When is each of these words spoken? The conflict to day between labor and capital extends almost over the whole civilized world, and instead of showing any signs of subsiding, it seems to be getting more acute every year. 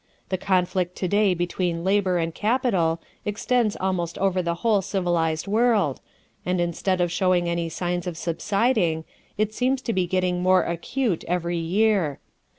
The 0.29 0.37
conflict 0.39 0.95
to 0.95 1.07
day 1.07 1.35
between 1.35 1.83
labor 1.83 2.17
and 2.17 2.33
capital 2.33 2.99
extends 3.23 3.77
almost 3.79 4.17
over 4.17 4.41
the 4.41 4.55
whole 4.65 4.81
civilized 4.81 5.45
world, 5.45 6.01
and 6.43 6.59
instead 6.59 6.99
of 6.99 7.11
showing 7.11 7.47
any 7.47 7.69
signs 7.69 8.07
of 8.07 8.17
subsiding, 8.17 9.05
it 9.37 9.53
seems 9.53 9.79
to 9.83 9.93
be 9.93 10.07
getting 10.07 10.41
more 10.41 10.63
acute 10.63 11.23
every 11.27 11.59
year. 11.59 12.17